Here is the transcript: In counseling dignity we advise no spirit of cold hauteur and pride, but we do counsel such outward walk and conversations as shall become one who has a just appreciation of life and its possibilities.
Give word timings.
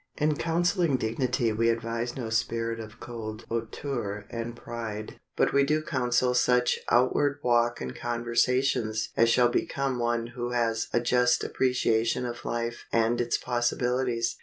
In 0.17 0.35
counseling 0.35 0.97
dignity 0.97 1.53
we 1.53 1.69
advise 1.69 2.15
no 2.15 2.31
spirit 2.31 2.79
of 2.79 2.99
cold 2.99 3.45
hauteur 3.49 4.25
and 4.31 4.55
pride, 4.55 5.19
but 5.35 5.53
we 5.53 5.63
do 5.63 5.83
counsel 5.83 6.33
such 6.33 6.79
outward 6.89 7.37
walk 7.43 7.79
and 7.81 7.95
conversations 7.95 9.09
as 9.15 9.29
shall 9.29 9.49
become 9.49 9.99
one 9.99 10.31
who 10.35 10.53
has 10.53 10.87
a 10.91 10.99
just 10.99 11.43
appreciation 11.43 12.25
of 12.25 12.43
life 12.45 12.85
and 12.91 13.21
its 13.21 13.37
possibilities. 13.37 14.37